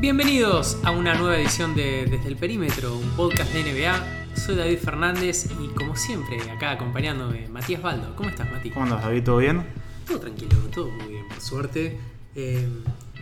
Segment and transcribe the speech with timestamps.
[0.00, 4.34] Bienvenidos a una nueva edición de Desde el Perímetro, un podcast de NBA.
[4.34, 8.16] Soy David Fernández y como siempre, acá acompañándome Matías Baldo.
[8.16, 8.70] ¿Cómo estás, Mati?
[8.70, 9.24] ¿Cómo andas, David?
[9.24, 9.66] ¿Todo bien?
[10.06, 12.00] Todo tranquilo, todo muy bien, por suerte.
[12.34, 12.66] Eh,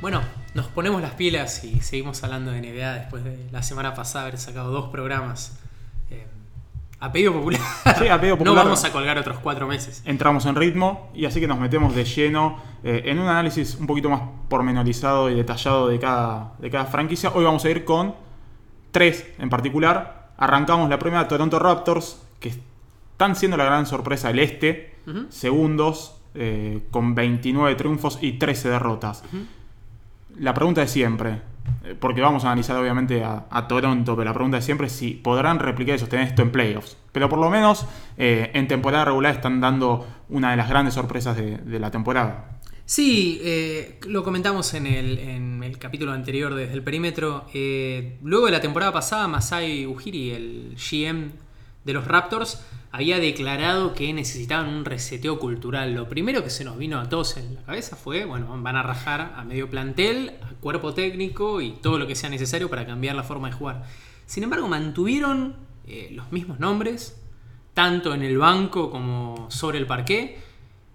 [0.01, 0.23] bueno,
[0.55, 4.39] nos ponemos las pilas y seguimos hablando de NBA después de la semana pasada haber
[4.39, 5.59] sacado dos programas.
[7.01, 7.61] A pedido popular.
[7.99, 8.65] Sí, a pedido No popular.
[8.65, 10.03] vamos a colgar otros cuatro meses.
[10.05, 13.87] Entramos en ritmo y así que nos metemos de lleno eh, en un análisis un
[13.87, 17.31] poquito más pormenorizado y detallado de cada, de cada franquicia.
[17.35, 18.15] Hoy vamos a ir con
[18.91, 20.33] tres en particular.
[20.37, 24.97] Arrancamos la primera, Toronto Raptors, que están siendo la gran sorpresa del este.
[25.31, 29.25] Segundos, eh, con 29 triunfos y 13 derrotas.
[30.39, 31.41] La pregunta de siempre,
[32.01, 35.59] porque vamos a analizar obviamente a, Toronto, pero la pregunta de siempre es si podrán
[35.59, 36.97] replicar y sostener esto en playoffs.
[37.13, 41.37] Pero por lo menos eh, en temporada regular están dando una de las grandes sorpresas
[41.37, 42.61] de, la temporada.
[42.85, 47.47] Sí, eh, lo comentamos en el, capítulo anterior desde el perímetro.
[47.53, 51.33] Eh, luego de la temporada pasada, Masai Ujiri, el GM
[51.85, 55.95] de los Raptors, había declarado que necesitaban un reseteo cultural.
[55.95, 58.83] Lo primero que se nos vino a todos en la cabeza fue, bueno, van a
[58.83, 63.15] rajar a medio plantel, a cuerpo técnico y todo lo que sea necesario para cambiar
[63.15, 63.85] la forma de jugar.
[64.27, 67.21] Sin embargo, mantuvieron eh, los mismos nombres,
[67.75, 70.39] tanto en el banco como sobre el parqué,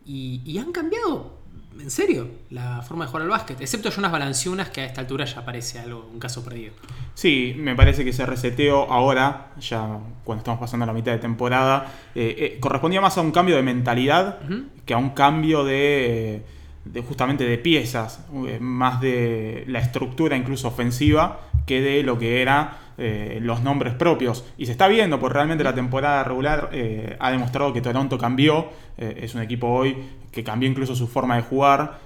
[0.06, 1.43] y, y han cambiado,
[1.80, 3.60] en serio, la forma de jugar al básquet.
[3.62, 6.74] Excepto Jonas Valanciunas, que a esta altura ya parece algo, un caso perdido.
[7.14, 11.92] Sí, me parece que ese reseteo ahora, ya cuando estamos pasando la mitad de temporada,
[12.16, 14.40] eh, eh, correspondía más a un cambio de mentalidad
[14.86, 16.44] que a un cambio de,
[16.86, 22.42] de justamente de piezas, eh, más de la estructura incluso ofensiva que de lo que
[22.42, 24.46] era eh, los nombres propios.
[24.58, 28.68] Y se está viendo, porque realmente la temporada regular eh, ha demostrado que Toronto cambió,
[28.98, 29.98] eh, es un equipo hoy
[30.32, 32.00] que cambió incluso su forma de jugar.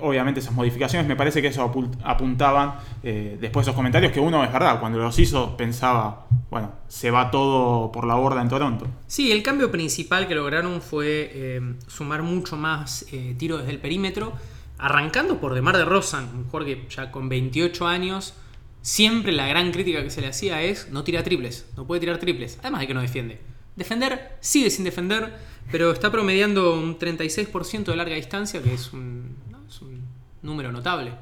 [0.00, 4.42] Obviamente esas modificaciones, me parece que eso apu- apuntaban después de esos comentarios, que uno
[4.44, 8.86] es verdad, cuando los hizo pensaba, bueno, se va todo por la borda en Toronto.
[9.06, 14.32] Sí, el cambio principal que lograron fue sumar mucho más tiro desde el perímetro,
[14.78, 18.34] arrancando por Demar de Rosan, un jugador que ya con 28 años,
[18.82, 22.18] siempre la gran crítica que se le hacía es no tira triples, no puede tirar
[22.18, 23.40] triples, además de que no defiende.
[23.76, 25.34] Defender sigue sin defender,
[25.70, 29.58] pero está promediando un 36% de larga distancia, que es un, ¿no?
[29.68, 30.02] es un
[30.42, 31.12] número notable.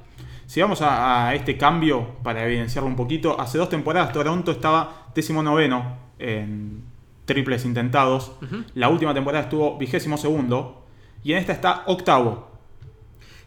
[0.47, 5.11] Si vamos a, a este cambio, para evidenciarlo un poquito, hace dos temporadas Toronto estaba
[5.15, 6.83] décimo noveno en
[7.27, 8.33] triples intentados.
[8.75, 10.85] La última temporada estuvo vigésimo segundo.
[11.23, 12.49] Y en esta está octavo.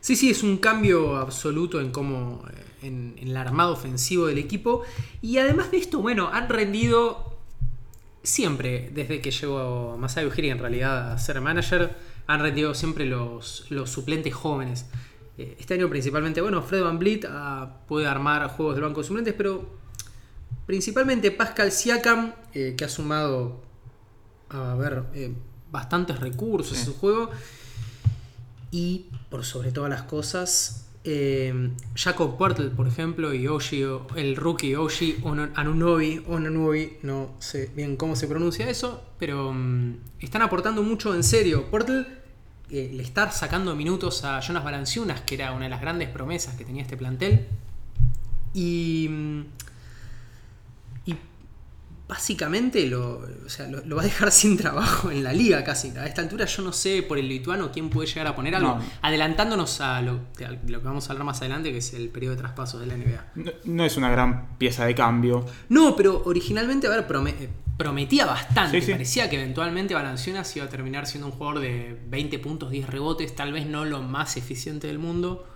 [0.01, 2.43] Sí, sí, es un cambio absoluto en cómo.
[2.51, 4.83] eh, En, en el armado ofensivo del equipo.
[5.21, 7.37] Y además de esto, bueno, han rendido
[8.23, 11.95] siempre, desde que llegó Masai Ujiri en realidad a ser manager,
[12.27, 14.85] han rendido siempre los, los suplentes jóvenes.
[15.37, 19.07] Eh, Este año principalmente, bueno, Fred Van Vliet ah, puede armar juegos del banco de
[19.07, 19.67] suplentes, pero
[20.65, 23.61] principalmente Pascal Siakam, eh, que ha sumado,
[24.49, 25.33] a ver, eh,
[25.71, 26.81] bastantes recursos Sí.
[26.81, 27.29] en su juego.
[28.71, 34.75] Y por sobre todas las cosas, eh, Jacob Portel, por ejemplo, y Oshi, el rookie
[34.75, 35.17] Oshi
[35.55, 36.21] Anunobi,
[37.03, 41.69] no sé bien cómo se pronuncia eso, pero mm, están aportando mucho en serio.
[41.71, 42.07] Portel
[42.69, 46.55] eh, le está sacando minutos a Jonas Valanciunas, que era una de las grandes promesas
[46.55, 47.47] que tenía este plantel.
[48.53, 49.09] Y.
[49.09, 49.68] Y
[52.09, 55.95] básicamente lo, o sea, lo, lo va a dejar sin trabajo en la liga casi.
[55.95, 58.75] A esta altura yo no sé por el lituano quién puede llegar a poner algo.
[58.75, 58.83] No.
[59.03, 60.13] Adelantándonos a lo,
[60.45, 62.87] a lo que vamos a hablar más adelante, que es el periodo de traspasos de
[62.87, 63.25] la NBA.
[63.35, 65.45] No, no es una gran pieza de cambio.
[65.69, 68.81] No, pero originalmente, a ver, eh, prometía bastante.
[68.81, 68.91] Sí, sí.
[68.91, 73.35] Parecía que eventualmente Valanciunas iba a terminar siendo un jugador de 20 puntos, 10 rebotes,
[73.35, 75.47] tal vez no lo más eficiente del mundo.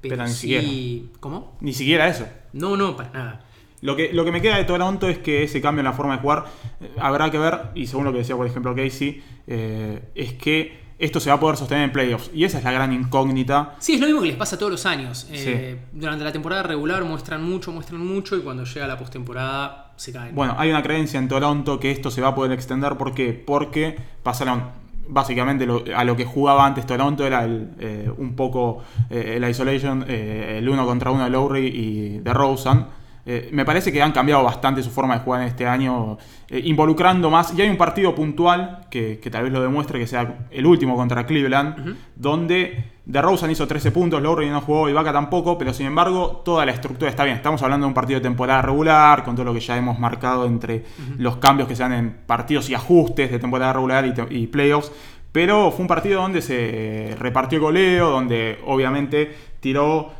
[0.00, 1.10] Pero, Pero ni sí.
[1.20, 1.56] ¿Cómo?
[1.60, 2.26] Ni siquiera eso.
[2.52, 3.44] No, no, para nada.
[3.82, 6.14] Lo que, lo que me queda de Toronto es que ese cambio en la forma
[6.16, 6.44] de jugar
[6.80, 10.80] eh, habrá que ver, y según lo que decía por ejemplo Casey, eh, es que
[10.98, 12.30] esto se va a poder sostener en playoffs.
[12.32, 13.74] Y esa es la gran incógnita.
[13.80, 15.26] Sí, es lo mismo que les pasa todos los años.
[15.32, 20.12] Eh, Durante la temporada regular muestran mucho, muestran mucho, y cuando llega la postemporada se
[20.12, 20.32] caen.
[20.34, 22.96] Bueno, hay una creencia en Toronto que esto se va a poder extender.
[22.96, 23.32] ¿Por qué?
[23.32, 24.62] Porque pasaron
[25.08, 29.50] básicamente lo- a lo que jugaba antes Toronto, era el, eh, un poco eh, el
[29.50, 32.86] isolation, el uno contra uno de Lowry y de Rosen.
[33.24, 36.60] Eh, me parece que han cambiado bastante su forma de jugar en este año, eh,
[36.64, 37.54] involucrando más.
[37.56, 40.96] Y hay un partido puntual que, que tal vez lo demuestre, que sea el último
[40.96, 46.42] contra Cleveland, donde DeRozan hizo 13 puntos, Lowry no jugó, Ibaka tampoco, pero sin embargo
[46.44, 47.36] toda la estructura está bien.
[47.36, 50.44] Estamos hablando de un partido de temporada regular, con todo lo que ya hemos marcado
[50.46, 50.84] entre
[51.18, 54.46] los cambios que se dan en partidos y ajustes de temporada regular y, te- y
[54.48, 54.90] playoffs.
[55.32, 60.12] Pero fue un partido donde se repartió goleo, donde obviamente tiró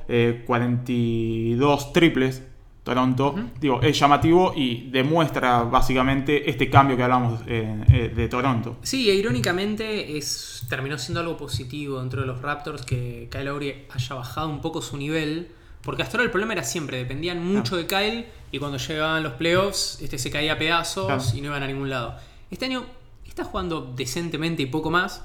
[0.47, 2.43] 42 eh, triples
[2.83, 3.35] Toronto.
[3.61, 8.79] Digo, es llamativo y demuestra básicamente este cambio que hablamos eh, eh, de Toronto.
[8.83, 13.87] Sí, e irónicamente es, terminó siendo algo positivo dentro de los Raptors que Kyle Lowry
[13.89, 15.49] haya bajado un poco su nivel.
[15.83, 19.33] Porque hasta ahora el problema era siempre, dependían mucho de Kyle y cuando llegaban los
[19.33, 22.17] playoffs este se caía a pedazos y no iban a ningún lado.
[22.53, 22.85] Este año
[23.27, 25.25] está jugando decentemente y poco más.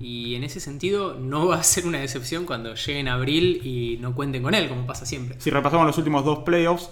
[0.00, 3.98] Y en ese sentido no va a ser una decepción cuando lleguen a abril y
[4.00, 5.36] no cuenten con él, como pasa siempre.
[5.38, 6.90] Si repasamos los últimos dos playoffs,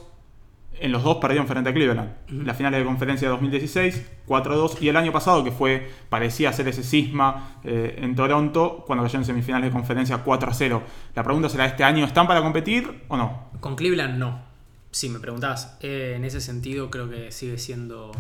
[0.78, 2.10] en los dos perdieron frente a Cleveland.
[2.28, 4.82] La final de conferencia de 2016, 4-2.
[4.82, 9.22] Y el año pasado, que fue parecía ser ese cisma eh, en Toronto, cuando cayeron
[9.22, 10.82] en semifinales de conferencia 4-0.
[11.14, 13.50] La pregunta será, ¿este año están para competir o no?
[13.60, 14.47] Con Cleveland no
[14.90, 18.12] si me preguntás, eh, en ese sentido creo que sigue siendo,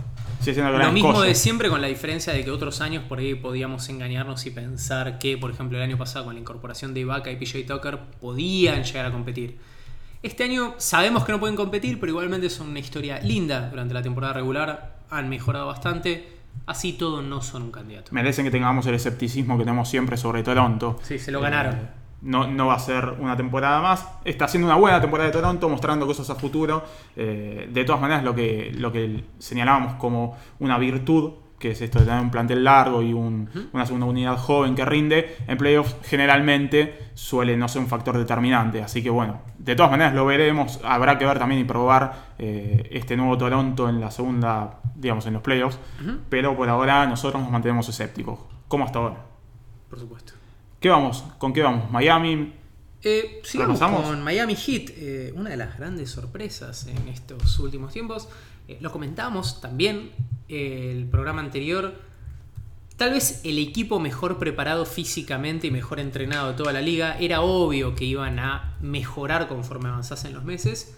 [0.44, 4.44] lo mismo de siempre con la diferencia de que otros años por ahí podíamos engañarnos
[4.46, 7.66] y pensar que, por ejemplo, el año pasado con la incorporación de Ibaka y PJ
[7.66, 9.58] Tucker podían llegar a competir.
[10.22, 14.02] Este año sabemos que no pueden competir, pero igualmente son una historia linda durante la
[14.02, 16.36] temporada regular, han mejorado bastante.
[16.66, 18.12] Así todo no son un candidato.
[18.12, 20.98] Merecen que tengamos el escepticismo que tenemos siempre sobre Toronto.
[21.02, 21.76] Sí, se lo ganaron.
[21.76, 21.88] Eh,
[22.22, 24.06] no, va a ser una temporada más.
[24.24, 26.84] Está haciendo una buena temporada de Toronto, mostrando cosas a futuro.
[27.16, 31.98] Eh, de todas maneras, lo que, lo que señalábamos como una virtud, que es esto
[31.98, 37.10] de tener un plantel largo y una segunda unidad joven que rinde, en playoffs generalmente
[37.14, 38.82] suele no ser un factor determinante.
[38.82, 40.80] Así que bueno, de todas maneras lo veremos.
[40.84, 45.34] Habrá que ver también y probar eh, este nuevo Toronto en la segunda, digamos, en
[45.34, 45.78] los playoffs.
[46.28, 48.38] Pero por ahora nosotros nos mantenemos escépticos,
[48.68, 49.16] como hasta ahora.
[49.88, 50.37] Por supuesto.
[50.80, 51.24] ¿Qué vamos?
[51.38, 51.90] ¿Con qué vamos?
[51.90, 52.52] ¿Miami?
[53.02, 58.28] Eh, sigamos con Miami Heat, eh, una de las grandes sorpresas en estos últimos tiempos.
[58.68, 60.12] Eh, lo comentamos también
[60.48, 61.94] el programa anterior.
[62.96, 67.18] Tal vez el equipo mejor preparado físicamente y mejor entrenado de toda la liga.
[67.18, 70.94] Era obvio que iban a mejorar conforme avanzasen los meses.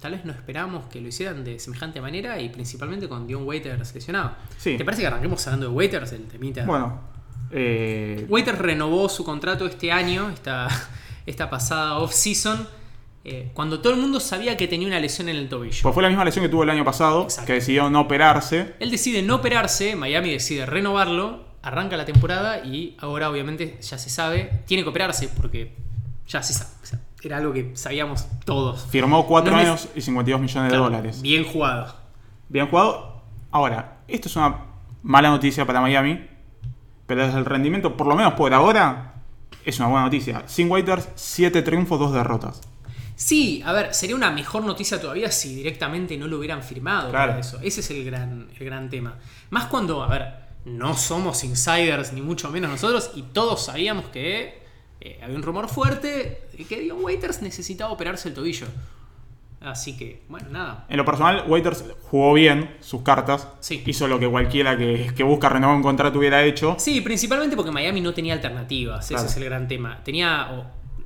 [0.00, 3.92] tal vez no esperamos que lo hicieran de semejante manera y principalmente con Dion Waiters
[3.92, 4.36] lesionado.
[4.62, 6.64] ¿Te parece que arranquemos hablando de Waiters, el temita?
[6.64, 7.17] Bueno,
[7.50, 10.68] eh, Waiters renovó su contrato este año, esta,
[11.26, 12.68] esta pasada off-season,
[13.24, 15.82] eh, cuando todo el mundo sabía que tenía una lesión en el tobillo.
[15.82, 18.74] Pues fue la misma lesión que tuvo el año pasado, que decidió no operarse.
[18.80, 24.10] Él decide no operarse, Miami decide renovarlo, arranca la temporada y ahora obviamente ya se
[24.10, 25.74] sabe, tiene que operarse porque
[26.26, 26.70] ya se sabe.
[27.22, 28.86] era algo que sabíamos todos.
[28.86, 31.22] Firmó 4 años y 52 millones de dólares.
[31.22, 31.94] Bien jugado.
[32.48, 33.22] Bien jugado.
[33.50, 34.64] Ahora, esto es una
[35.02, 36.37] mala noticia para Miami
[37.08, 39.14] pero desde el rendimiento, por lo menos por ahora,
[39.64, 40.44] es una buena noticia.
[40.46, 42.60] Sin Waiters, 7 triunfos, 2 derrotas.
[43.16, 47.08] Sí, a ver, sería una mejor noticia todavía si directamente no lo hubieran firmado.
[47.10, 47.38] Claro.
[47.38, 47.58] eso.
[47.62, 49.16] Ese es el gran, el gran tema.
[49.48, 50.34] Más cuando, a ver,
[50.66, 54.62] no somos insiders, ni mucho menos nosotros, y todos sabíamos que
[55.00, 58.66] eh, había un rumor fuerte de que Dion Waiters necesitaba operarse el tobillo.
[59.60, 60.86] Así que, bueno, nada.
[60.88, 63.48] En lo personal, Waiters jugó bien sus cartas.
[63.60, 63.82] Sí.
[63.86, 66.76] Hizo lo que cualquiera que, que, busca renovar un contrato hubiera hecho.
[66.78, 69.10] Sí, principalmente porque Miami no tenía alternativas.
[69.10, 70.00] Ese es el gran tema.
[70.04, 70.48] Tenía,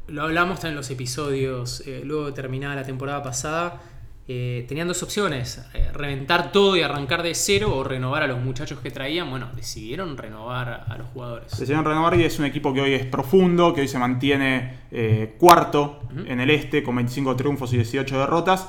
[0.06, 3.81] lo hablamos en los episodios, eh, luego de terminada la temporada pasada
[4.28, 8.40] eh, tenían dos opciones, eh, reventar todo y arrancar de cero o renovar a los
[8.40, 9.28] muchachos que traían.
[9.28, 11.50] Bueno, decidieron renovar a los jugadores.
[11.50, 15.34] Decidieron renovar y es un equipo que hoy es profundo, que hoy se mantiene eh,
[15.38, 18.69] cuarto en el este con 25 triunfos y 18 derrotas.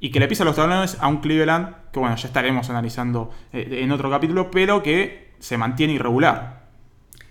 [0.00, 3.92] Y que le pisa los talones a un Cleveland, que bueno, ya estaremos analizando en
[3.92, 6.60] otro capítulo, pero que se mantiene irregular.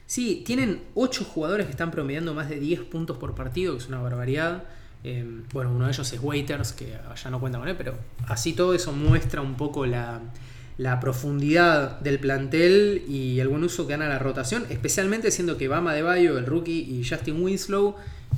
[0.06, 3.88] Sí, tienen 8 jugadores que están promediando más de 10 puntos por partido, que es
[3.88, 4.64] una barbaridad.
[5.04, 8.54] Em, bueno, uno de ellos es Waiters, que ya no cuenta con él, pero así
[8.54, 10.22] todo eso muestra un poco la,
[11.02, 15.68] profundidad del plantel y el buen uso que dan a la rotación, especialmente siendo que
[15.68, 17.96] Bama de Bayo, el rookie, y Justin Winslow,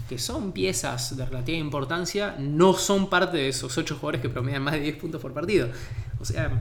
[0.08, 4.64] que son piezas de relativa importancia, no son parte de esos 8 jugadores que promedian
[4.64, 5.70] más de 10 puntos por partido.
[6.20, 6.52] O sea,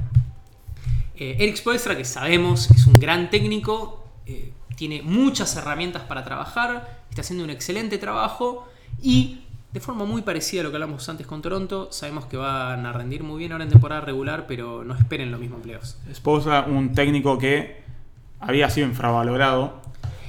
[1.17, 7.05] eh, Eric Spoelstra, que sabemos es un gran técnico, eh, tiene muchas herramientas para trabajar,
[7.11, 8.67] está haciendo un excelente trabajo
[9.03, 9.41] y
[9.73, 12.93] de forma muy parecida a lo que hablamos antes con Toronto, sabemos que van a
[12.93, 15.99] rendir muy bien ahora en temporada regular, pero no esperen lo mismo en playoffs.
[16.11, 17.83] Esposa, un técnico que
[18.41, 19.81] había sido infravalorado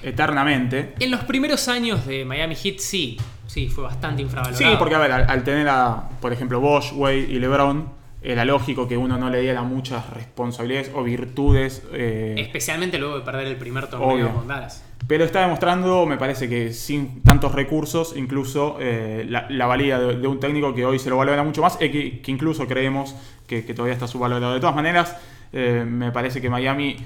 [0.03, 0.93] eternamente.
[0.99, 3.17] En los primeros años de Miami Heat sí,
[3.47, 4.71] sí, fue bastante infravalorado.
[4.71, 7.89] Sí, porque a ver, al, tener a, por ejemplo, Bosch, Wade y LeBron,
[8.21, 11.83] era lógico que uno no le diera muchas responsabilidades o virtudes.
[11.91, 14.83] Eh, Especialmente luego de perder el primer torneo con Dallas.
[15.07, 20.39] Pero está demostrando, me parece que sin tantos recursos, incluso eh, la, valía de, un
[20.39, 21.89] técnico que hoy se lo valora mucho más, y
[22.21, 23.15] que, incluso creemos
[23.47, 24.53] que, todavía está subvalorado.
[24.53, 25.17] De todas maneras,
[25.51, 26.97] eh, me parece que Miami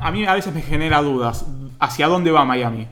[0.00, 1.44] a mí a veces me genera dudas.
[1.78, 2.88] ¿Hacia dónde va Miami?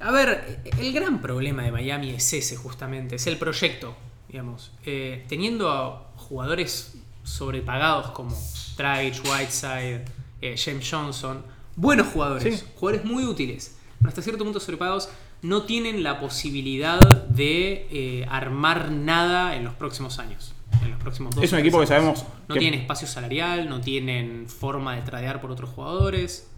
[0.00, 3.96] A ver, el gran problema de Miami es ese justamente, es el proyecto,
[4.34, 4.72] digamos.
[4.84, 8.36] Eh, teniendo a jugadores sobrepagados como
[8.76, 10.04] Traich, Whiteside,
[10.40, 11.44] eh, James Johnson,
[11.76, 12.66] buenos jugadores, Sí.
[12.74, 15.08] jugadores muy útiles, pero hasta cierto punto sobrepagados,
[15.42, 16.98] no tienen la posibilidad
[17.28, 20.52] de eh, armar nada en los próximos años.
[20.82, 23.80] En los próximos dos Es un equipo que sabemos No que- tienen espacio salarial, no
[23.80, 26.50] tienen forma de tradear por otros jugadores.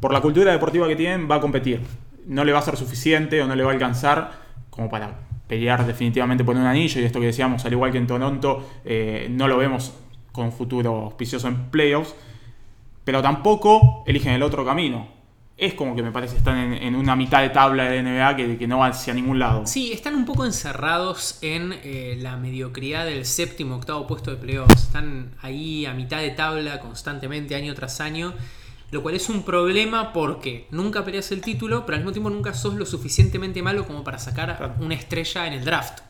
[0.00, 1.80] Por la cultura deportiva que tienen, va a competir.
[2.26, 4.32] No le va a ser suficiente o no le va a alcanzar
[4.68, 7.00] como para pelear definitivamente por un anillo.
[7.00, 9.92] Y esto que decíamos, al igual que en Toronto, eh, no lo vemos
[10.32, 12.14] con futuro auspicioso en playoffs.
[13.04, 15.14] Pero tampoco eligen el otro camino.
[15.56, 18.58] Es como que me parece están en, en una mitad de tabla de NBA que,
[18.58, 19.66] que no va hacia ningún lado.
[19.66, 24.82] Sí, están un poco encerrados en eh, la mediocridad del séptimo, octavo puesto de playoffs.
[24.82, 28.34] Están ahí a mitad de tabla constantemente, año tras año.
[28.92, 32.54] Lo cual es un problema porque nunca peleas el título, pero al mismo tiempo nunca
[32.54, 36.00] sos lo suficientemente malo como para sacar una estrella en el draft.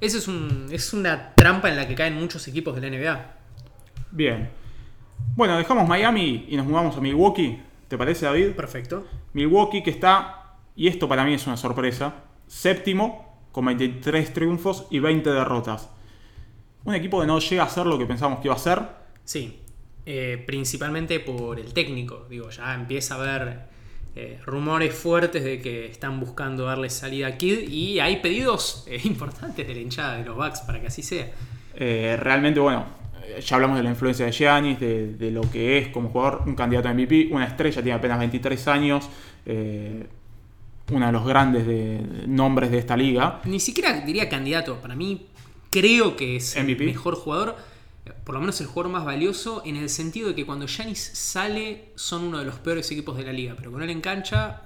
[0.00, 3.36] Esa es, un- es una trampa en la que caen muchos equipos de la NBA.
[4.12, 4.50] Bien.
[5.36, 7.60] Bueno, dejamos Miami y nos mudamos a Milwaukee.
[7.88, 8.52] ¿Te parece, David?
[8.52, 9.06] Perfecto.
[9.32, 12.14] Milwaukee que está, y esto para mí es una sorpresa,
[12.46, 15.90] séptimo con 23 triunfos y 20 derrotas.
[16.84, 18.80] Un equipo que no llega a ser lo que pensamos que iba a ser.
[19.24, 19.60] Sí,
[20.06, 22.26] eh, principalmente por el técnico.
[22.28, 23.58] Digo, ya empieza a haber
[24.16, 29.00] eh, rumores fuertes de que están buscando darle salida a Kid y hay pedidos eh,
[29.04, 31.30] importantes de la hinchada de los Bucks para que así sea.
[31.74, 32.86] Eh, realmente, bueno,
[33.40, 36.54] ya hablamos de la influencia de Giannis, de, de lo que es como jugador, un
[36.56, 39.08] candidato a MVP, una estrella, tiene apenas 23 años,
[40.90, 43.40] uno de los grandes de- nombres de esta liga.
[43.44, 45.26] Ni siquiera diría candidato, para mí
[45.70, 46.82] creo que es MVP.
[46.84, 47.56] el mejor jugador,
[48.24, 51.92] por lo menos el jugador más valioso, en el sentido de que cuando Giannis sale
[51.94, 54.62] son uno de los peores equipos de la liga, pero con él en cancha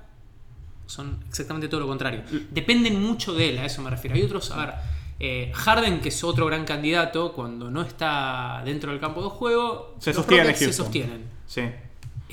[0.87, 2.23] son exactamente todo lo contrario.
[2.51, 4.17] Dependen mucho de él, a eso me refiero.
[4.17, 4.75] Hay otros, a ver,
[5.19, 9.97] eh, Harden, que es otro gran candidato, cuando no está dentro del campo de juego,
[9.99, 11.25] Se sostiene se sostienen.
[11.47, 11.63] Sí.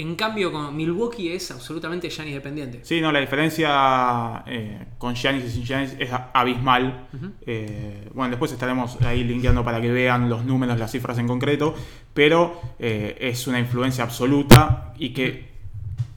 [0.01, 2.79] En cambio, con Milwaukee es absolutamente Giannis dependiente.
[2.81, 7.08] Sí, no, la diferencia eh, con Giannis y sin Giannis es abismal.
[7.46, 11.75] Eh, bueno, después estaremos ahí linkeando para que vean los números, las cifras en concreto,
[12.15, 15.51] pero eh, es una influencia absoluta y que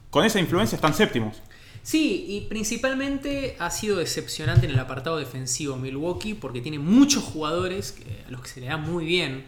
[0.09, 1.43] con esa influencia están séptimos.
[1.83, 7.99] Sí, y principalmente ha sido decepcionante en el apartado defensivo Milwaukee porque tiene muchos jugadores
[8.26, 9.45] a los que se le da muy bien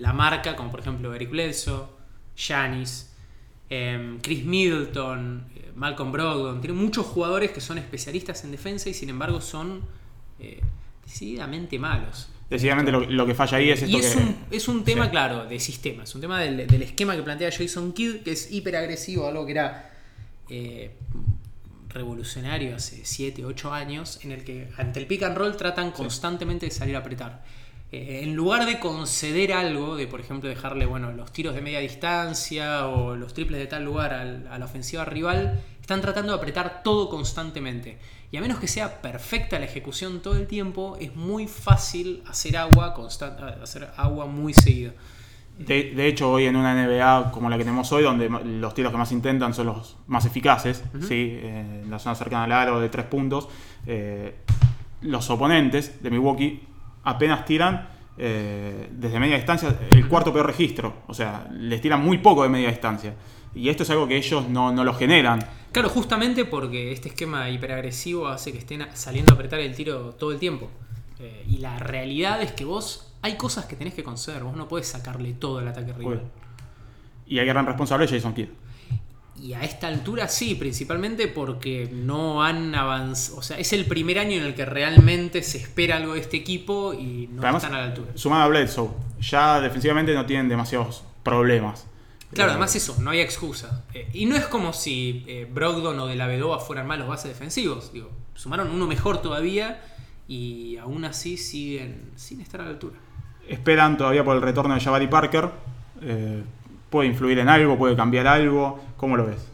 [0.00, 1.86] la marca, como por ejemplo Eric Bledsoe,
[2.34, 3.13] Giannis,
[3.70, 6.60] em, Chris Middleton, eh, Malcolm Brogdon.
[6.60, 9.82] Tiene muchos jugadores que son especialistas en defensa y sin embargo son
[10.40, 10.60] eh,
[11.04, 12.28] decididamente malos.
[12.50, 14.18] Decididamente lo, lo que falla ahí es esto Y es que...
[14.18, 15.10] un, es un tema, Sí.
[15.10, 16.04] claro, de sistema.
[16.04, 19.52] Es un tema del, del esquema que plantea Jason Kidd, que es hiperagresivo, algo que
[19.52, 19.90] era
[20.50, 20.90] eh,
[21.88, 26.66] revolucionario hace 7, 8 años, en el que ante el pick and roll tratan constantemente
[26.66, 27.44] de salir a apretar.
[27.96, 31.78] Eh, en lugar de conceder algo, de por ejemplo dejarle bueno, los tiros de media
[31.78, 36.38] distancia o los triples de tal lugar al- a la ofensiva rival, están tratando de
[36.38, 37.98] apretar todo constantemente.
[38.32, 42.56] Y a menos que sea perfecta la ejecución todo el tiempo, es muy fácil hacer
[42.56, 44.92] agua constan- hacer agua muy seguido.
[45.56, 48.90] De, de hecho, hoy en una NBA como la que tenemos hoy, donde los tiros
[48.90, 51.38] que más intentan son los más eficaces, ¿sí?
[51.40, 53.48] Eh, en la zona cercana al aro de tres puntos,
[53.86, 54.34] eh,
[55.02, 56.60] los oponentes de Milwaukee
[57.04, 61.02] apenas tiran eh, desde media distancia el cuarto peor registro.
[61.06, 63.14] O sea, les tiran muy poco de media distancia.
[63.54, 65.40] Y esto es algo que ellos no, no lo generan.
[65.70, 70.32] Claro, justamente porque este esquema hiperagresivo hace que estén saliendo a apretar el tiro todo
[70.32, 70.70] el tiempo.
[71.20, 74.68] Eh, y la realidad es que vos hay cosas que tenés que conceder, vos no
[74.68, 76.22] podés sacarle todo el ataque rival.
[77.26, 78.48] Y el gran responsable es Jason Kidd.
[79.44, 83.36] Y a esta altura sí, principalmente porque no han avanzado.
[83.36, 86.38] O sea, es el primer año en el que realmente se espera algo de este
[86.38, 88.12] equipo y no además, están a la altura.
[88.14, 88.88] Sumado a Bledsoe,
[89.20, 91.86] ya defensivamente no tienen demasiados problemas.
[92.32, 93.84] Claro, Eh, además eso, no hay excusa.
[93.92, 97.28] Eh, y no es como si eh, Brogdon o de la Vedova fueran malos bases
[97.28, 97.92] defensivos.
[97.92, 99.78] Digo, sumaron uno mejor todavía
[100.26, 102.96] y aún así siguen sin estar a la altura.
[103.46, 105.50] Esperan todavía por el retorno de Jabari Parker.
[106.00, 106.42] Eh,
[106.94, 108.78] puede influir en algo, puede cambiar algo.
[108.96, 109.44] ¿Cómo lo ves?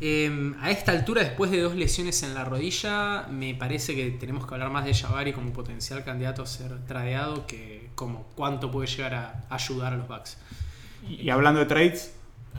[0.00, 4.46] Eh, a esta altura, después de dos lesiones en la rodilla, me parece que tenemos
[4.46, 8.86] que hablar más de Jabari como potencial candidato a ser tradeado que como cuánto puede
[8.86, 10.38] llegar a ayudar a los Bucks.
[11.08, 12.14] Y, hablando de trades,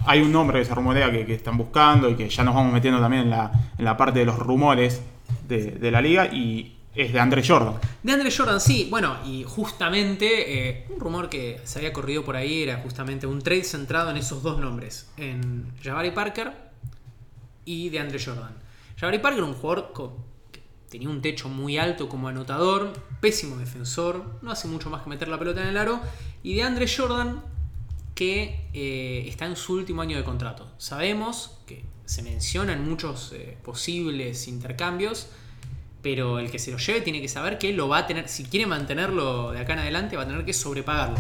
[0.06, 2.74] hay un nombre que se rumorea que, que están buscando y que ya nos vamos
[2.74, 5.02] metiendo también en la, en la parte de los rumores
[5.48, 6.26] de, de la liga.
[6.26, 7.76] Y es de Andre Jordan.
[8.04, 8.88] De Andre Jordan, sí.
[8.90, 13.42] Bueno, y justamente eh, un rumor que se había corrido por ahí era justamente un
[13.42, 16.54] trade centrado en esos dos nombres, en Jabari Parker
[17.66, 18.54] y de Andre Jordan.
[18.98, 19.94] Jabari Parker, un jugador
[20.52, 22.92] que tenía un techo muy alto como anotador,
[23.22, 26.02] pésimo defensor, no hace mucho más que meter la pelota en el aro,
[26.44, 27.42] y de Andre Jordan,
[28.14, 30.70] que eh, está en su último año de contrato.
[30.78, 35.30] Sabemos que se mencionan muchos eh, posibles intercambios
[36.02, 38.46] pero el que se lo lleve tiene que saber que lo va a tener, si
[38.46, 41.18] quiere mantenerlo de acá en adelante, va a tener que sobrepagarlo.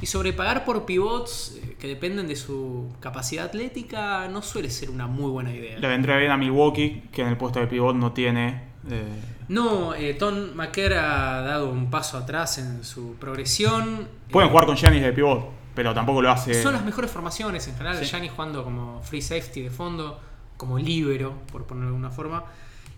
[0.00, 5.06] Y sobrepagar por pivots eh, que dependen de su capacidad atlética no suele ser una
[5.06, 5.78] muy buena idea.
[5.78, 8.68] Le vendría bien a Milwaukee, que en el puesto de pivot no tiene.
[8.88, 9.02] Eh,
[9.48, 14.08] no, eh, Tom McKer ha dado un paso atrás en su progresión.
[14.30, 16.62] Pueden jugar con Giannis de pivot, pero tampoco lo hace.
[16.62, 18.00] Son las mejores formaciones en general.
[18.04, 20.20] Giannis jugando como free safety de fondo,
[20.56, 22.44] como libero, por ponerlo de alguna forma.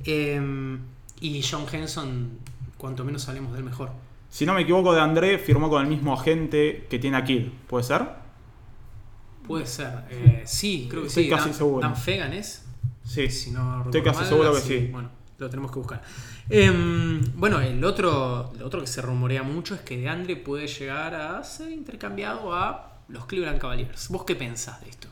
[0.04, 0.78] Eh,
[1.20, 2.38] y John Henson,
[2.78, 3.90] cuanto menos salimos del mejor.
[4.30, 7.52] Si no me equivoco, de André firmó con el mismo agente que tiene aquí.
[7.66, 8.02] ¿Puede ser?
[9.46, 10.04] Puede ser.
[10.10, 11.30] Eh, sí, creo que Estoy sí.
[11.30, 11.80] casi Dan, seguro.
[11.80, 12.64] Dan Fegan es.
[13.04, 13.28] Sí.
[13.28, 14.88] Si no Estoy casi mal, seguro que sí.
[14.92, 16.02] Bueno, lo tenemos que buscar.
[16.48, 20.66] Em, bueno, el otro, el otro que se rumorea mucho es que de Andre puede
[20.68, 24.08] llegar a ser intercambiado a los Cleveland Cavaliers.
[24.10, 25.08] ¿Vos qué pensás de esto?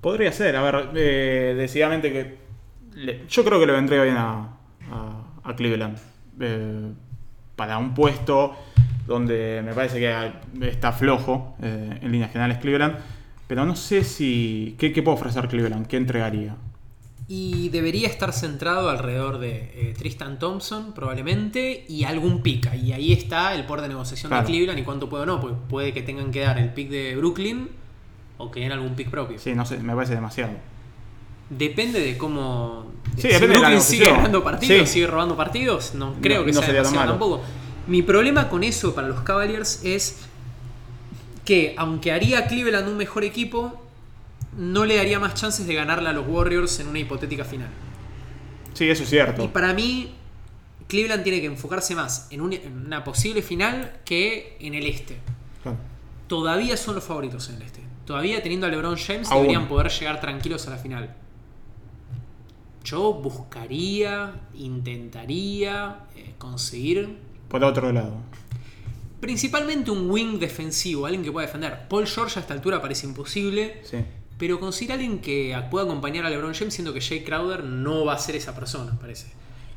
[0.00, 0.54] Podría ser.
[0.56, 2.38] A ver, eh, decididamente que.
[2.94, 4.56] le- yo creo que le vendría bien a,
[5.44, 5.98] a- Cleveland.
[6.40, 6.92] Eh,
[7.56, 8.54] para un puesto
[9.06, 10.32] donde me parece que
[10.68, 12.96] está flojo eh, en líneas generales Cleveland.
[13.46, 14.76] Pero no sé si.
[14.78, 15.86] ¿Qué, qué puede ofrecer Cleveland?
[15.86, 16.56] ¿Qué entregaría?
[17.26, 22.72] Y debería estar centrado alrededor de eh, Tristan Thompson, probablemente, y algún pick.
[22.74, 24.46] Y ahí está el poder de negociación Claro.
[24.46, 25.40] de Cleveland y cuánto puede o no.
[25.40, 27.68] Pues puede que tengan que dar el pick de Brooklyn
[28.38, 29.38] o que den algún pick propio.
[29.38, 30.52] Sí, no sé, me parece demasiado.
[31.50, 32.86] Depende de cómo.
[33.16, 34.92] Sí, si depende de la Brooklyn sigue ganando partidos, Sí.
[34.94, 37.12] sigue robando partidos, no creo No- que no sea sería demasiado malo.
[37.18, 37.42] tampoco.
[37.88, 40.20] Mi problema con eso para los Cavaliers es
[41.44, 43.84] que, aunque haría Cleveland un mejor equipo,
[44.56, 47.68] no le daría más chances de ganarle a los Warriors en una hipotética final.
[48.74, 49.42] Sí, eso es cierto.
[49.44, 50.14] Y para mí,
[50.86, 55.18] Cleveland tiene que enfocarse más en, un- en una posible final que en el este.
[55.62, 55.78] Claro.
[56.28, 57.80] Todavía son los favoritos en el este.
[58.04, 59.42] Todavía teniendo a LeBron James Aún.
[59.42, 61.14] deberían poder llegar tranquilos a la final.
[62.84, 67.16] Yo buscaría, intentaría eh, conseguir
[67.48, 68.14] Por otro lado.
[69.20, 71.86] principalmente un wing defensivo, alguien que pueda defender.
[71.88, 73.98] Paul George a esta altura parece imposible, Sí.
[74.38, 78.14] pero conseguir alguien que pueda acompañar a LeBron James, siendo que Jay Crowder no va
[78.14, 79.26] a ser esa persona, parece.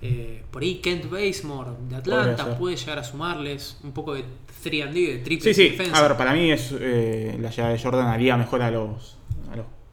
[0.06, 4.26] Eh, por ahí Kent Bazemore de Atlanta puede llegar a sumarles un poco de
[4.62, 5.70] 3D, de triple Sí, sí.
[5.70, 5.98] defensa.
[5.98, 9.18] A ver, para mí es eh, la llegada de Jordan haría mejor a a los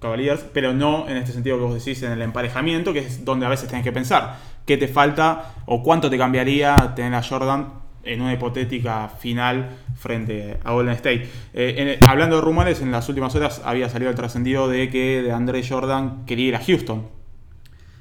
[0.00, 3.46] Cavaliers, pero no en este sentido que vos decís en el emparejamiento, que es donde
[3.46, 7.80] a veces tenés que pensar qué te falta o cuánto te cambiaría tener a Jordan
[8.02, 11.28] en una hipotética final frente a Golden State.
[11.52, 15.32] Eh, hablando de rumores, en las últimas horas había salido el trascendido de que de
[15.32, 17.08] André Jordan quería ir a Houston.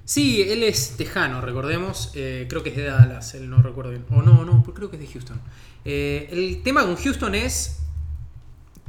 [0.05, 2.11] Sí, él es tejano, recordemos.
[2.15, 4.05] Eh, creo que es de Dallas, él no recuerdo bien.
[4.09, 5.39] O no, no, creo que es de Houston.
[5.85, 7.81] Eh, el tema con Houston es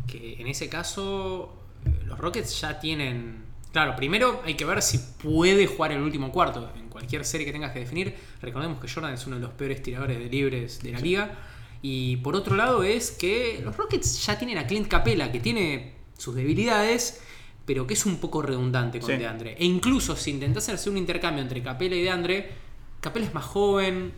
[0.06, 1.59] que en ese caso
[2.10, 3.44] los Rockets ya tienen...
[3.72, 6.70] Claro, primero hay que ver si puede jugar el último cuarto.
[6.76, 9.80] En cualquier serie que tengas que definir, recordemos que Jordan es uno de los peores
[9.82, 11.38] tiradores de libres de la liga.
[11.80, 15.94] Y por otro lado es que los Rockets ya tienen a Clint Capela, que tiene
[16.18, 17.22] sus debilidades,
[17.64, 19.16] pero que es un poco redundante con Sí.
[19.16, 19.54] DeAndre.
[19.56, 22.50] E incluso si intentase hacer un intercambio entre Capela y DeAndre,
[23.00, 24.12] Capela es más joven,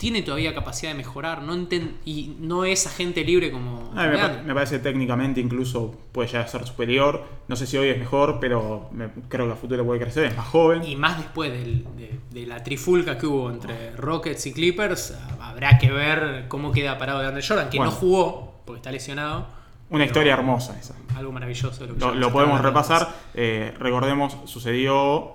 [0.00, 4.08] tiene todavía capacidad de mejorar, no enten- y no es agente libre como, A mí
[4.12, 7.22] me, pa- me parece técnicamente incluso puede llegar a ser superior.
[7.48, 10.24] No sé si hoy es mejor, pero me- creo que a futuro puede crecer.
[10.24, 10.82] Es más joven.
[10.84, 15.78] Y más después del- de, de la trifulca que hubo entre Rockets y Clippers, habrá
[15.78, 17.92] que ver cómo queda parado DeAndre Jordan, que Bueno.
[17.92, 19.46] no jugó porque está lesionado.
[19.90, 20.94] Una historia hermosa esa.
[21.14, 21.78] Algo maravilloso.
[21.86, 23.06] de Lo, que Lo, ya- ya podemos repasar.
[23.34, 25.32] Eh, recordemos, sucedió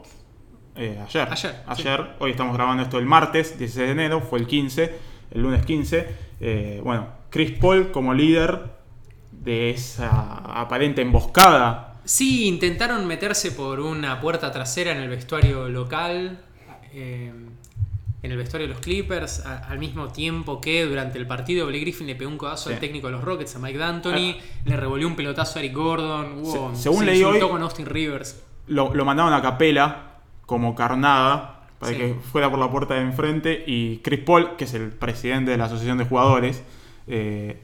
[0.76, 1.28] eh, ayer.
[1.32, 2.16] Ayer, Ayer.
[2.20, 4.22] Hoy estamos grabando esto el martes, 16 de enero.
[4.22, 4.96] Fue el 15,
[5.32, 6.08] el lunes 15.
[6.42, 8.74] Eh, bueno, Chris Paul como líder
[9.32, 10.10] de esa
[10.62, 11.94] aparente emboscada.
[12.04, 16.40] Sí, intentaron meterse por una puerta trasera en el vestuario local,
[16.94, 17.32] eh,
[18.22, 21.82] en el vestuario de los Clippers, a- al mismo tiempo que durante el partido Blake
[21.82, 25.08] Griffin le pegó un codazo al técnico de los Rockets, a Mike D'Antoni, le revolvió
[25.08, 28.42] un pelotazo a Eric Gordon, Se- según se leí hoy- con Austin Rivers.
[28.68, 30.15] Lo, lo mandaron a capela
[30.46, 31.98] como carnada para Sí.
[31.98, 33.64] que fuera por la puerta de enfrente.
[33.68, 36.64] Y Chris Paul, que es el presidente de la Asociación de Jugadores,
[37.08, 37.60] eh,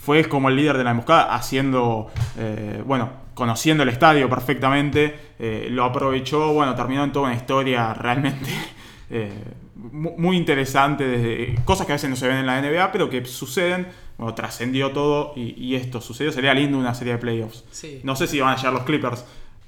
[0.00, 5.14] fue como el líder de la emboscada, haciendo, eh, bueno, conociendo el estadio perfectamente.
[5.38, 8.48] eh, lo aprovechó, bueno, terminó en toda una historia realmente
[9.92, 13.10] mu- muy interesante, desde, cosas que a veces no se ven en la NBA, pero
[13.10, 13.86] que suceden.
[14.18, 16.30] Bueno, trascendió todo y, y esto sucedió.
[16.32, 17.64] Sería lindo una serie de playoffs.
[17.72, 18.00] Sí.
[18.04, 19.24] No sé si van a llegar los Clippers,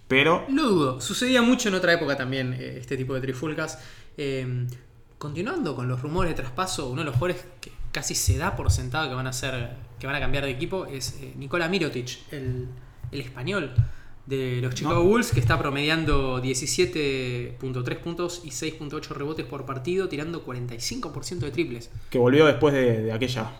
[0.08, 1.00] pero Lo dudo.
[1.00, 3.78] Sucedía mucho en otra época también eh, este tipo de trifulcas.
[4.16, 4.66] Eh,
[5.18, 8.70] continuando con los rumores de traspaso, uno de los jugadores que casi se da por
[8.70, 12.18] sentado que van a ser, que van a cambiar de equipo es eh, Nikola Mirotic,
[12.32, 12.68] el,
[13.12, 13.72] el español
[14.26, 15.04] de los Chicago No.
[15.04, 21.90] Bulls, que está promediando 17.3 puntos y 6.8 rebotes por partido, tirando 45% de triples.
[22.10, 23.50] que volvió después de, de aquella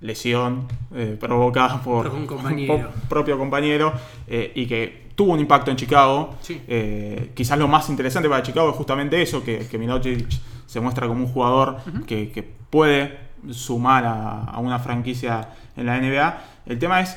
[0.00, 2.74] lesión eh, provocada por, Por un compañero.
[2.92, 3.92] por propio compañero
[4.26, 6.36] eh, y que tuvo un impacto en Chicago.
[6.40, 6.60] Sí.
[6.66, 10.26] Eh, quizás lo más interesante para Chicago es justamente eso, que, que
[10.66, 13.18] se muestra como un jugador que, que puede
[13.50, 16.42] sumar a, a una franquicia en la NBA.
[16.66, 17.16] El tema es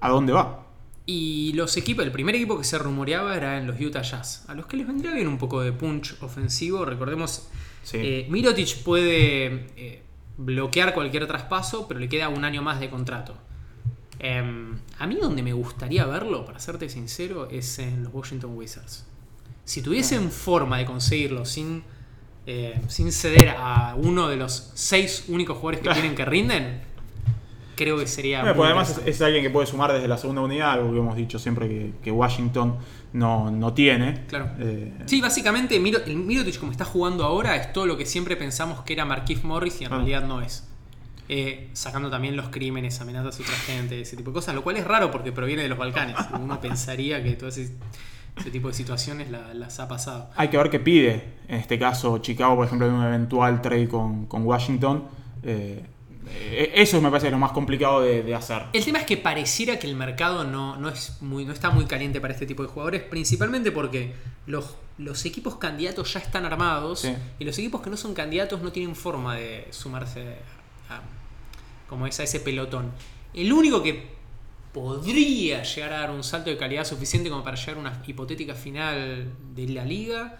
[0.00, 0.64] a dónde va.
[1.04, 4.54] Y los equipos, el primer equipo que se rumoreaba era en los Utah Jazz, a
[4.54, 6.84] los que les vendría bien un poco de punch ofensivo.
[6.84, 7.48] Recordemos,
[7.82, 7.96] Sí.
[7.98, 10.02] eh, Mirotic puede eh,
[10.36, 13.34] bloquear cualquier traspaso, pero le queda un año más de contrato.
[14.20, 19.04] Em, a mí donde me gustaría verlo, para serte sincero, es en los Washington Wizards.
[19.64, 21.84] Si tuviesen forma de conseguirlo sin,
[22.46, 26.80] eh, sin ceder a uno de los seis únicos jugadores que tienen que rinden,
[27.76, 28.40] creo que sería...
[28.40, 30.90] Bueno, muy pues además es, es alguien que puede sumar desde la segunda unidad, algo
[30.92, 32.76] que hemos dicho siempre que, que Washington
[33.12, 34.24] no, no tiene.
[34.26, 34.50] Claro.
[34.58, 35.82] Eh, Sí, básicamente el
[36.16, 39.80] Mirotic como está jugando ahora es todo lo que siempre pensamos que era Marquise Morris
[39.80, 39.96] y en Ah.
[39.96, 40.67] realidad no es.
[41.30, 44.76] Eh, sacando también los crímenes, amenazas a otra gente, ese tipo de cosas, lo cual
[44.78, 46.16] es raro porque proviene de los Balcanes.
[46.40, 47.70] Uno pensaría que todo ese,
[48.38, 50.30] ese tipo de situaciones la- las ha pasado.
[50.36, 51.34] Hay que ver qué pide.
[51.48, 55.04] En este caso, Chicago, por ejemplo, en un eventual trade con, con Washington.
[55.42, 55.84] Eh,
[56.30, 58.62] eh, eso me parece lo más complicado de, de hacer.
[58.72, 61.84] El tema es que pareciera que el mercado no, no es muy, no está muy
[61.86, 64.12] caliente para este tipo de jugadores, principalmente porque
[64.46, 67.14] los, los equipos candidatos ya están armados Sí.
[67.38, 70.36] y los equipos que no son candidatos no tienen forma de sumarse
[70.88, 71.02] a,
[71.88, 72.92] como es, a ese pelotón.
[73.34, 74.16] El único que
[74.72, 78.54] podría llegar a dar un salto de calidad suficiente como para llegar a una hipotética
[78.54, 80.38] final de la liga,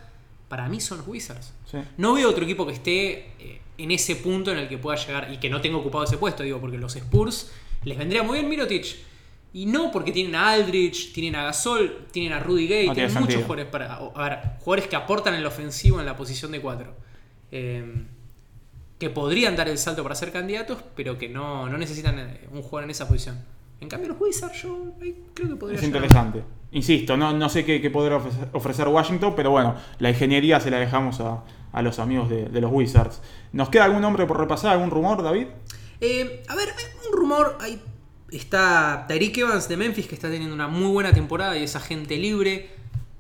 [0.49, 1.55] para mí son los Wizards.
[1.71, 1.79] Sí.
[1.97, 5.33] No veo otro equipo que esté eh, en ese punto en el que pueda llegar
[5.33, 7.51] y que no tenga ocupado ese puesto, digo, porque los Spurs
[7.85, 8.97] les vendría muy bien Mirotic.
[9.53, 13.13] Y no porque tienen a Aldrich, tienen a Gasol, tienen a Rudy Gay, No tienen
[13.15, 13.43] muchos sentido.
[13.47, 13.95] jugadores para.
[13.95, 16.95] A ver, jugadores que aportan en la ofensivo en la posición de 4.
[18.99, 22.63] Que podrían dar el salto para ser candidatos, pero que no, no necesitan eh, un
[22.63, 23.39] jugador en esa posición.
[23.81, 24.95] En cambio, los Wizards, yo
[25.35, 26.03] creo que podría Es llegar.
[26.03, 26.43] interesante.
[26.73, 28.21] Insisto, no, no sé qué, qué podrá
[28.53, 32.61] ofrecer, Washington, pero bueno, la ingeniería se la dejamos a, a los amigos de, de
[32.61, 33.23] los Wizards.
[33.53, 34.73] ¿Nos queda algún nombre por repasar?
[34.73, 35.47] ¿Algún rumor, David?
[36.01, 37.57] Eh, a ver, hay un rumor.
[37.61, 37.81] Ahí
[38.33, 42.17] está Tyreek Evans de Memphis que está teniendo una muy buena temporada y es agente
[42.17, 42.69] libre.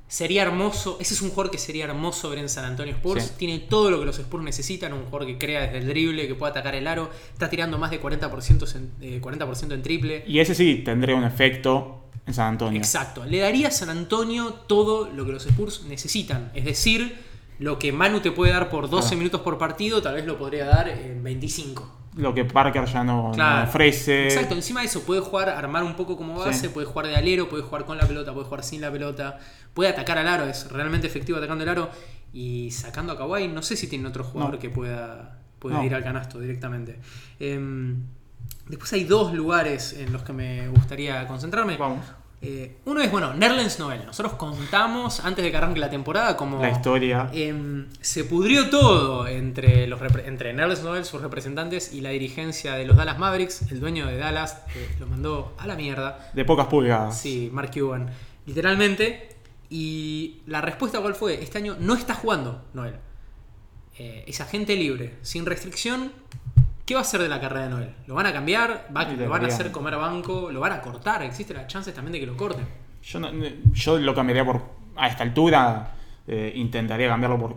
[0.08, 0.96] Sería hermoso.
[1.00, 3.24] Ese es un jugador que sería hermoso ver en San Antonio Spurs.
[3.24, 3.32] Sí.
[3.36, 4.94] Tiene todo lo que los Spurs necesitan.
[4.94, 7.10] Un jugador que crea desde el drible, que pueda atacar el aro.
[7.32, 10.24] Está tirando más de 40%, en, eh, 40 en triple.
[10.26, 12.78] Y ese sí tendría un efecto en San Antonio.
[12.80, 13.24] Exacto.
[13.26, 16.50] Le daría a San Antonio todo lo que los Spurs necesitan.
[16.54, 17.18] Es decir,
[17.58, 19.18] lo que Manu te puede dar por 12 Claro.
[19.18, 21.96] minutos por partido, tal vez lo podría dar en 25.
[22.18, 23.30] Lo que Parker ya no,
[23.62, 24.24] ofrece.
[24.24, 26.68] Exacto, encima de eso puede jugar, armar un poco como base, Sí.
[26.68, 29.38] puede jugar de alero, puede jugar con la pelota, puede jugar sin la pelota,
[29.72, 31.90] puede atacar al aro, es realmente efectivo atacando el aro
[32.32, 34.58] y sacando a Kawhi, no sé si tiene otro jugador No.
[34.60, 35.84] que pueda, pueda No.
[35.84, 36.98] ir al canasto directamente.
[37.38, 38.02] Em,
[38.66, 41.76] después hay dos lugares en los que me gustaría concentrarme.
[41.76, 42.04] Vamos.
[42.40, 44.06] Eh, uno es, bueno, Nerlens Noel.
[44.06, 46.60] Nosotros contamos antes de que arranque la temporada como...
[46.62, 47.28] La historia.
[47.32, 52.84] Em, se pudrió todo entre, los entre Nerlens Noel, sus representantes, y la dirigencia de
[52.84, 53.70] los Dallas Mavericks.
[53.72, 56.30] El dueño de Dallas eh, lo mandó a la mierda.
[56.32, 57.18] De pocas pulgadas.
[57.18, 58.10] Sí, Mark Cuban.
[58.46, 59.36] Literalmente.
[59.70, 61.42] Y la respuesta cuál fue?
[61.42, 62.94] Este año no está jugando Noel.
[63.98, 66.12] Eh, es agente libre, sin restricción.
[66.88, 67.90] ¿Qué va a hacer de la carrera de Noel?
[68.06, 68.88] ¿Lo van a cambiar?
[68.96, 70.50] ¿Va- ¿Lo van a hacer comer banco?
[70.50, 71.22] ¿Lo van a cortar?
[71.22, 72.64] Existen las chances también de que lo corten.
[73.02, 73.30] Yo, no-
[73.74, 74.62] yo lo cambiaría por.
[74.96, 75.92] A esta altura,
[76.26, 77.56] eh, intentaría cambiarlo por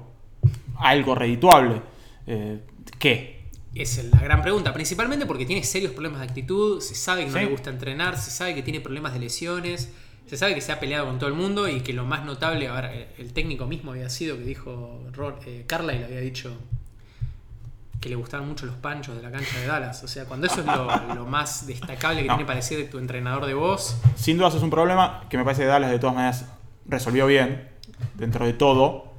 [0.79, 1.81] algo redituable.
[2.27, 2.59] Eh,
[2.99, 3.45] ¿Qué?
[3.73, 7.37] Es la gran pregunta, principalmente porque tiene serios problemas de actitud, se sabe que no
[7.37, 7.45] Sí.
[7.45, 9.93] le gusta entrenar, se sabe que tiene problemas de lesiones,
[10.25, 12.67] se sabe que se ha peleado con todo el mundo y que lo más notable,
[12.67, 14.99] a ver, el- técnico mismo había sido que dijo,
[15.45, 16.53] eh, Carla y le había dicho
[18.01, 20.03] que le gustaban mucho los panchos de la cancha de Dallas.
[20.03, 22.33] O sea, cuando eso es lo, lo más destacable que No.
[22.33, 25.43] tiene para decir de tu entrenador de voz, Sin dudas es un problema que me
[25.45, 26.45] parece que Dallas de todas maneras
[26.87, 27.69] resolvió bien,
[28.15, 29.11] dentro de todo.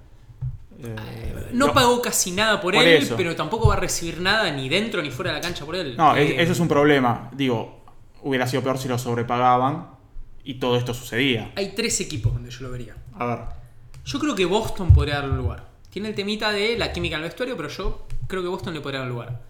[0.82, 3.16] Eh, no pagó casi nada por, Por él, eso.
[3.16, 5.96] pero tampoco va a recibir nada ni dentro ni fuera de la cancha por él.
[5.96, 7.30] No, Eh, eso es un problema.
[7.32, 7.84] Digo,
[8.22, 9.90] hubiera sido peor si lo sobrepagaban
[10.42, 11.52] y todo esto sucedía.
[11.54, 12.96] Hay tres equipos donde yo lo vería.
[13.16, 13.38] A ver.
[14.04, 15.68] Yo creo que Boston podría darle un lugar.
[15.90, 18.80] tiene el temita de la química en el vestuario, pero yo creo que Boston le
[18.80, 19.42] podría dar lugar.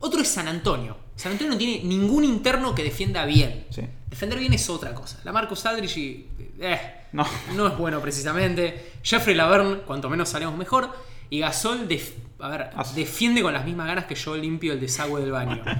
[0.00, 0.96] Otro es San Antonio.
[1.16, 3.66] San Antonio no tiene ningún interno que defienda bien.
[3.70, 3.82] Sí.
[4.08, 5.18] Defender bien es otra cosa.
[5.24, 6.80] La Marcus Aldridge y, eh,
[7.12, 7.26] No.
[7.54, 8.92] no es bueno precisamente.
[9.02, 10.90] Jeffrey Laverne, cuanto menos salemos mejor.
[11.28, 14.80] Y Gasol, def- a ver, As- defiende con las mismas ganas que yo limpio el
[14.80, 15.62] desagüe del baño.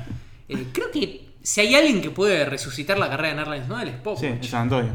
[0.52, 3.94] Eh, creo que si hay alguien que puede resucitar la carrera de Nerlens Noel es
[3.94, 4.24] Sí, Popovich.
[4.32, 4.92] en San Antonio.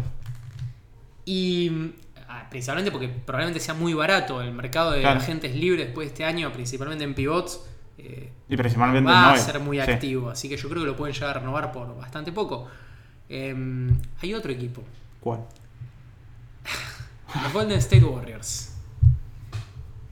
[1.23, 2.04] Y ah,
[2.49, 5.19] principalmente porque probablemente sea muy barato el mercado de Claro.
[5.19, 7.61] agentes libres después de este año, principalmente en pivots.
[7.97, 9.89] eh, Y principalmente va a ser muy Sí.
[9.91, 12.67] activo, así que yo creo que lo pueden llegar a renovar por bastante poco.
[13.29, 13.55] Eh,
[14.21, 14.83] hay otro equipo,
[15.21, 15.39] ¿Cuál?
[17.43, 18.73] los Golden State Warriors.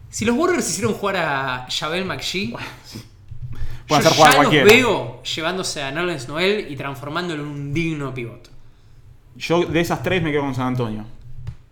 [0.09, 2.53] Si los Warriors hicieron jugar a Javel McGee,
[3.87, 7.49] Pueden yo hacer jugar ya a los veo llevándose a Nerlens Noel y transformándolo en
[7.49, 8.49] un digno pivot.
[9.35, 11.05] Yo de esas tres me quedo con San Antonio.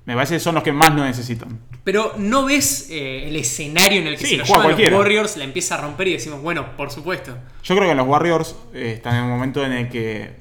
[0.06, 1.60] Me parece que son los que más lo necesitan.
[1.84, 4.98] Pero no ves eh, el escenario en el que Sí, se lo llevan los cualquiera.
[4.98, 7.38] Warriors, la empieza a romper y decimos, bueno, por supuesto.
[7.64, 10.32] Yo creo que los Warriors eh, están en un momento en el que,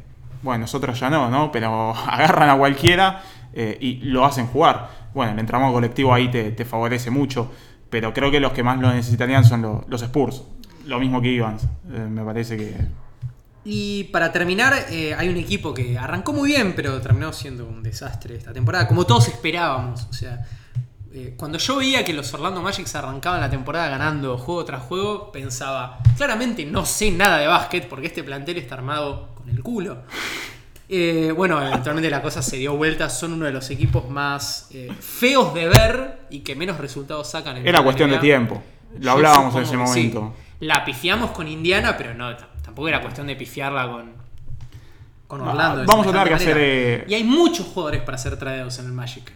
[0.42, 1.53] bueno, nosotros ya no, ¿no?
[1.53, 4.88] Pero agarran a cualquiera eh, y lo hacen jugar.
[5.14, 7.51] Bueno, el entramado colectivo ahí te, te favorece mucho,
[7.90, 10.42] pero creo que los que más lo necesitarían son lo- los Spurs.
[10.87, 11.64] Lo mismo que Evans.
[11.92, 12.75] Eh, me parece que...
[13.64, 17.83] Y para terminar, eh, hay un equipo que arrancó muy bien, pero terminó siendo un
[17.83, 20.07] desastre esta temporada, como todos esperábamos.
[20.09, 20.44] O sea,
[21.12, 25.33] eh, cuando yo veía que los Orlando Magic arrancaban la temporada ganando juego tras juego,
[25.33, 30.03] pensaba, claramente no sé nada de básquet porque este plantel está armado con el culo.
[30.92, 34.90] Eh, bueno, eventualmente la cosa se dio vuelta, son uno de los equipos más eh,
[34.99, 37.59] feos de ver y que menos resultados sacan.
[37.59, 38.61] En Era la cuestión de tiempo.
[38.99, 40.11] Lo hablábamos en ese que sí.
[40.11, 40.35] momento.
[40.59, 42.35] La pifiamos con Indiana, pero no,
[42.70, 44.12] tampoco era cuestión de pifiarla con,
[45.26, 45.85] con No, Orlando.
[45.87, 48.92] vamos a tener que hacer, eh, Y hay muchos jugadores para ser traídos en el
[48.92, 49.33] Magic.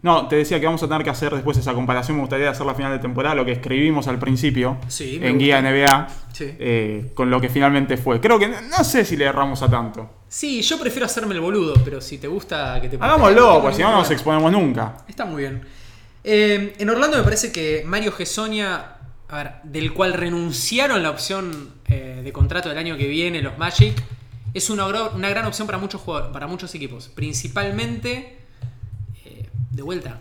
[0.00, 2.16] No, te decía que vamos a tener que hacer después esa comparación.
[2.18, 5.60] Me gustaría hacer la final de temporada, lo que escribimos al principio Sí, en Guía
[5.60, 6.54] NBA, Sí.
[6.56, 8.20] eh, con lo que finalmente fue.
[8.20, 10.08] Creo que no sé si le erramos a tanto.
[10.28, 13.82] Sí, yo prefiero hacerme el boludo, pero si te gusta que te Hagámoslo, pues si
[13.82, 14.98] no, nos exponemos nunca.
[15.08, 15.62] Está muy bien.
[16.22, 18.97] Eh, en Orlando me parece que Mario Gessonia,
[19.28, 23.58] a ver, del cual renunciaron la opción eh, de contrato del año que viene los
[23.58, 23.94] Magic,
[24.54, 27.08] es una, una gran opción para muchos, jugadores- para muchos equipos.
[27.08, 28.38] Principalmente,
[29.24, 30.18] eh, de vuelta,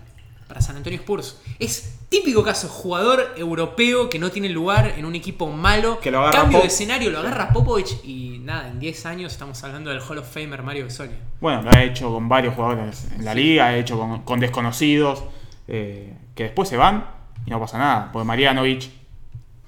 [0.48, 1.40] para San Antonio Spurs.
[1.60, 6.00] Es típico caso, jugador europeo que no tiene lugar en un equipo malo.
[6.00, 9.62] Que lo agarra Cambio de escenario, lo agarra Popovich y nada, en 10 años estamos
[9.64, 11.18] hablando del Hall of Famer Mario Gessonia.
[11.42, 15.24] Bueno, lo ha hecho con varios jugadores en la liga, ha hecho con, con desconocidos,
[15.68, 17.06] eh, que después se van
[17.46, 18.10] y no pasa nada.
[18.14, 18.90] Porque Marianovic,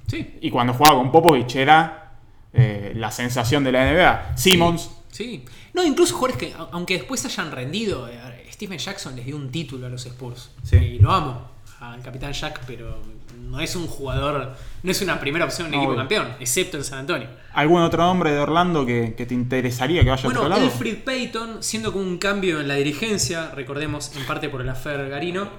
[0.09, 2.13] Sí, y cuando jugaba con Popovich era
[2.53, 4.37] eh, la sensación de la NBA.
[4.37, 5.43] Simmons, Sí.
[5.73, 9.49] No, incluso jugadores que, a- aunque después hayan rendido, eh, Stephen Jackson les dio un
[9.51, 10.51] título a los Spurs.
[10.63, 10.77] Sí.
[10.77, 12.99] Y lo amo, al capitán Jack, pero
[13.41, 15.99] no es un jugador, no es una primera opción en No, equipo obvio.
[16.01, 17.27] campeón, excepto en San Antonio.
[17.53, 20.63] ¿algún otro nombre de Orlando que, que te interesaría que vaya a Bueno, otro lado?
[20.65, 25.09] Elfrid Payton, siendo como un cambio en la dirigencia, recordemos en parte por el affair
[25.09, 25.49] Garino.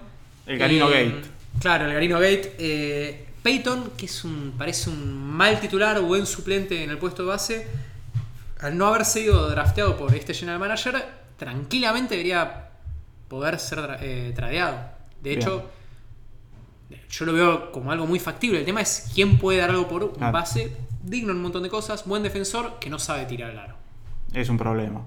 [0.47, 1.29] El Garino Eh, Gate.
[1.61, 2.55] Claro, el Garino Gate.
[2.59, 7.23] eh, Payton, que es un, parece un mal titular o buen suplente en el puesto
[7.23, 7.67] de base,
[8.61, 11.03] al no haber sido drafteado por este general manager,
[11.37, 12.69] tranquilamente debería
[13.29, 14.77] poder ser eh, tradeado.
[15.23, 15.39] De Bien.
[15.43, 15.71] hecho,
[17.11, 18.59] yo lo veo como algo muy factible.
[18.59, 20.33] El tema es quién puede dar algo por un Claro.
[20.33, 23.77] base digno en un montón de cosas, buen defensor que no sabe tirar el aro.
[24.35, 25.03] Es un problema.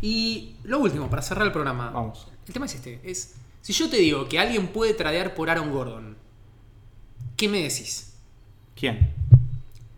[0.00, 1.90] Y lo último, para cerrar el programa.
[1.90, 2.28] Vamos.
[2.46, 5.72] El tema es este, es si yo te digo que alguien puede tradear por Aaron
[5.72, 6.16] Gordon,
[7.36, 8.14] ¿qué me decís?
[8.74, 9.12] ¿Quién?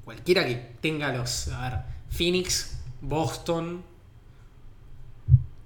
[0.04, 1.78] Cualquiera que tenga los, a ver,
[2.10, 3.82] Phoenix, Boston,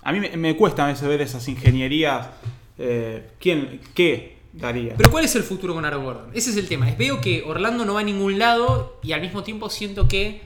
[0.03, 2.29] A mí me, me cuesta a veces ver esas ingenierías.
[2.79, 3.81] eh, ¿Quién?
[3.95, 4.95] ¿Qué daría?
[4.97, 6.31] Pero ¿cuál es el futuro con Aaron Gordon?
[6.35, 6.89] Ese es el tema.
[6.91, 10.43] Es, veo que Orlando no va a ningún lado y al mismo tiempo siento que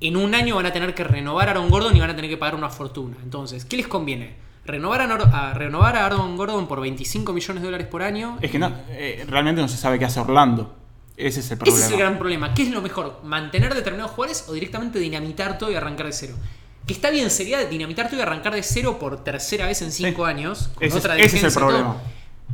[0.00, 2.28] en un año van a tener que renovar a Aaron Gordon y van a tener
[2.30, 3.16] que pagar una fortuna.
[3.22, 4.34] Entonces, ¿qué les conviene?
[4.66, 5.04] ¿Renovar a,
[5.50, 8.38] a- renovar a Aaron Gordon por 25 millones de dólares por año?
[8.42, 10.74] es que no, eh, realmente no se sabe qué hace Orlando.
[11.16, 11.76] Ese es el problema.
[11.78, 12.52] Ese es el gran problema.
[12.54, 13.20] ¿Qué es lo mejor?
[13.24, 16.34] ¿Mantener determinados jugadores o directamente dinamitar todo y arrancar de cero?
[16.86, 20.24] Que está bien, sería dinamitar todo y arrancar de cero por tercera vez en cinco
[20.24, 20.30] Sí.
[20.30, 20.70] años.
[20.74, 21.68] con Ese es- otra ese es el dirigencia todo.
[21.70, 21.96] problema.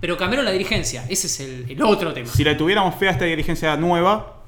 [0.00, 1.04] Pero cambiaron la dirigencia.
[1.08, 2.28] Ese es el, el otro tema.
[2.28, 4.41] Si le tuviéramos fe a esta dirigencia nueva,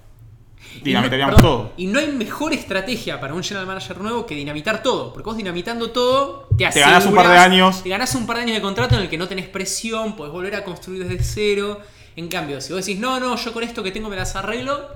[0.82, 1.72] dinamitaríamos perdón, todo.
[1.76, 5.12] Y no hay mejor estrategia para un general manager nuevo que dinamitar todo.
[5.12, 7.82] Porque vos dinamitando todo, te, Te ganás un par de aseguras- años.
[7.82, 10.32] Te ganás un par de años de contrato en el que no tenés presión, podés
[10.32, 11.80] volver a construir desde cero.
[12.16, 14.88] En cambio, si vos decís, no, no, yo con esto que tengo me las arreglo,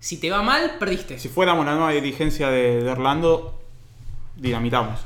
[0.00, 1.18] si te va mal, perdiste.
[1.18, 3.58] Si fuéramos la nueva dirigencia de, de Orlando,
[4.36, 5.00] dinamitamos.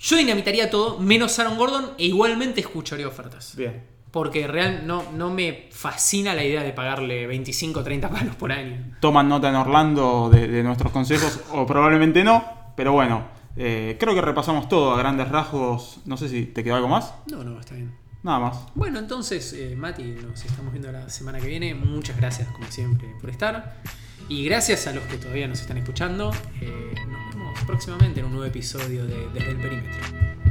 [0.00, 3.54] Yo dinamitaría todo, menos Aaron Gordon, e igualmente escucharía ofertas.
[3.56, 3.82] Bien.
[4.14, 8.52] Porque real no, no me fascina la idea de pagarle 25 o 30 palos por
[8.52, 8.94] año.
[9.00, 12.44] Toman nota en Orlando de, de nuestros consejos, o probablemente no,
[12.76, 13.24] pero bueno,
[13.56, 15.98] eh, creo que repasamos todo a grandes rasgos.
[16.04, 17.12] No sé si te quedó algo más.
[17.28, 17.92] No, no, está bien.
[18.22, 18.58] Nada más.
[18.76, 21.74] Bueno, entonces, eh, Mati, nos estamos viendo la semana que viene.
[21.74, 23.80] Muchas gracias, como siempre, por estar.
[24.28, 26.30] Y gracias a los que todavía nos están escuchando.
[26.60, 30.43] Eh, nos vemos próximamente en un nuevo episodio de Desde el Perímetro.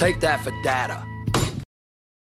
[0.00, 1.09] Take that for data.